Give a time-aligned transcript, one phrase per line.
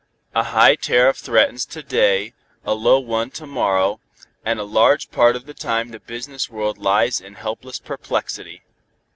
[0.33, 2.33] "A high tariff threatens to day,
[2.65, 3.99] a low one to morrow,
[4.43, 8.63] and a large part of the time the business world lies in helpless perplexity.